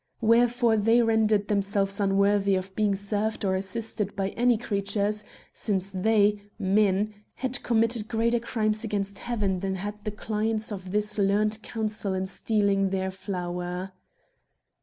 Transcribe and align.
Wherefore 0.19 0.77
they 0.77 1.03
rendered 1.03 1.47
themselves 1.47 1.99
unworthy 1.99 2.55
of 2.55 2.75
being 2.75 2.95
served 2.95 3.45
or 3.45 3.53
assisted 3.53 4.15
by 4.15 4.29
any 4.29 4.57
creatures, 4.57 5.23
since 5.53 5.91
they 5.91 6.41
(men) 6.57 7.13
had 7.35 7.61
committed 7.61 8.07
greater 8.07 8.39
crimes 8.39 8.83
against 8.83 9.19
heaven 9.19 9.59
than 9.59 9.75
had 9.75 10.03
the 10.03 10.09
clients 10.09 10.71
of 10.71 10.91
this 10.91 11.19
learned 11.19 11.61
counsel 11.61 12.15
in 12.15 12.25
stealing 12.25 12.89
their 12.89 13.11
flour. 13.11 13.91